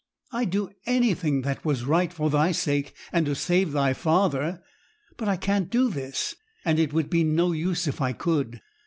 I'd 0.31 0.49
do 0.49 0.71
anything 0.87 1.43
that 1.43 1.63
was 1.63 1.83
right 1.85 2.11
for 2.11 2.31
thy 2.31 2.53
sake, 2.53 2.95
and 3.13 3.23
to 3.27 3.35
save 3.35 3.71
thy 3.71 3.93
father; 3.93 4.63
but 5.15 5.27
I 5.27 5.35
can't 5.37 5.69
do 5.69 5.91
this, 5.91 6.33
and 6.65 6.79
it 6.79 6.91
would 6.91 7.11
be 7.11 7.23
no 7.23 7.51
use 7.51 7.85
if 7.85 8.01
I 8.01 8.13
could. 8.13 8.61